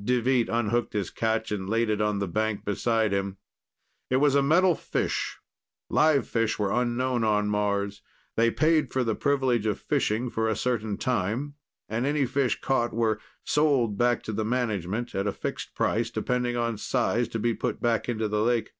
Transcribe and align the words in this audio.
Deveet 0.00 0.48
unhooked 0.48 0.92
his 0.92 1.10
catch 1.10 1.50
and 1.50 1.68
laid 1.68 1.90
it 1.90 2.00
on 2.00 2.20
the 2.20 2.28
bank 2.28 2.64
beside 2.64 3.12
him. 3.12 3.38
It 4.08 4.18
was 4.18 4.36
a 4.36 4.40
metal 4.40 4.76
fish: 4.76 5.38
live 5.88 6.28
fish 6.28 6.60
were 6.60 6.70
unknown 6.70 7.24
on 7.24 7.48
Mars. 7.48 8.00
They 8.36 8.52
paid 8.52 8.92
for 8.92 9.02
the 9.02 9.16
privilege 9.16 9.66
of 9.66 9.80
fishing 9.80 10.30
for 10.30 10.48
a 10.48 10.54
certain 10.54 10.96
time 10.96 11.54
and 11.88 12.06
any 12.06 12.24
fish 12.24 12.60
caught 12.60 12.92
were 12.92 13.18
"sold" 13.42 13.98
back 13.98 14.22
to 14.22 14.32
the 14.32 14.44
management 14.44 15.12
at 15.12 15.26
a 15.26 15.32
fixed 15.32 15.74
price, 15.74 16.08
depending 16.08 16.56
on 16.56 16.78
size, 16.78 17.26
to 17.26 17.40
be 17.40 17.52
put 17.52 17.82
back 17.82 18.08
into 18.08 18.28
the 18.28 18.44
lake. 18.44 18.74